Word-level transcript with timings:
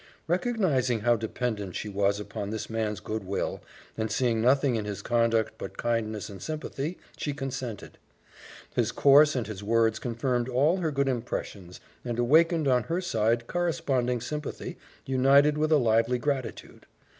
Recognizing 0.25 1.01
how 1.01 1.15
dependent 1.15 1.75
she 1.75 1.87
was 1.87 2.19
upon 2.19 2.49
this 2.49 2.71
man's 2.71 2.99
good 2.99 3.23
will, 3.23 3.61
and 3.95 4.11
seeing 4.11 4.41
nothing 4.41 4.75
in 4.75 4.83
his 4.85 5.03
conduct 5.03 5.51
but 5.59 5.77
kindness 5.77 6.27
and 6.27 6.41
sympathy, 6.41 6.97
she 7.17 7.33
consented. 7.35 7.99
His 8.73 8.91
course 8.91 9.35
and 9.35 9.45
his 9.45 9.63
words 9.63 9.99
confirmed 9.99 10.49
all 10.49 10.77
her 10.77 10.89
good 10.89 11.07
impressions 11.07 11.79
and 12.03 12.17
awakened 12.17 12.67
on 12.67 12.85
her 12.85 12.99
side 12.99 13.45
corresponding 13.45 14.21
sympathy 14.21 14.75
united 15.05 15.55
with 15.55 15.71
a 15.71 15.77
lively 15.77 16.17
gratitude. 16.17 16.87